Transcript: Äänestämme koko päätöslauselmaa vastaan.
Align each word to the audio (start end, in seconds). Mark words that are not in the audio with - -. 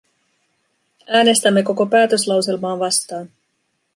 Äänestämme 1.07 1.63
koko 1.63 1.85
päätöslauselmaa 1.85 2.79
vastaan. 2.79 3.29